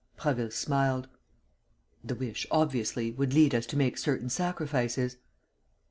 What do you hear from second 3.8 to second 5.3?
certain sacrifices."